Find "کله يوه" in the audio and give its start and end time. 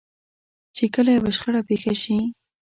0.93-1.31